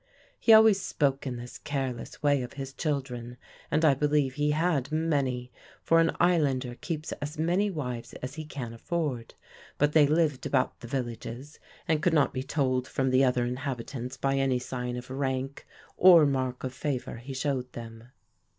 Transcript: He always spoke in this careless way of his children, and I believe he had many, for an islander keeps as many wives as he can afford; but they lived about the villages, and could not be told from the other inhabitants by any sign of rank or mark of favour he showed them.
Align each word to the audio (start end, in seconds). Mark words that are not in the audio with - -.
He 0.39 0.51
always 0.51 0.81
spoke 0.81 1.27
in 1.27 1.35
this 1.35 1.59
careless 1.59 2.23
way 2.23 2.41
of 2.41 2.53
his 2.53 2.73
children, 2.73 3.37
and 3.69 3.85
I 3.85 3.93
believe 3.93 4.33
he 4.33 4.49
had 4.49 4.91
many, 4.91 5.51
for 5.83 5.99
an 5.99 6.17
islander 6.19 6.73
keeps 6.73 7.11
as 7.21 7.37
many 7.37 7.69
wives 7.69 8.13
as 8.13 8.33
he 8.33 8.43
can 8.43 8.73
afford; 8.73 9.35
but 9.77 9.93
they 9.93 10.07
lived 10.07 10.47
about 10.47 10.79
the 10.79 10.87
villages, 10.87 11.59
and 11.87 12.01
could 12.01 12.15
not 12.15 12.33
be 12.33 12.41
told 12.41 12.87
from 12.87 13.11
the 13.11 13.23
other 13.23 13.45
inhabitants 13.45 14.17
by 14.17 14.37
any 14.37 14.57
sign 14.57 14.97
of 14.97 15.11
rank 15.11 15.67
or 15.97 16.25
mark 16.25 16.63
of 16.63 16.73
favour 16.73 17.17
he 17.17 17.35
showed 17.35 17.71
them. 17.73 18.05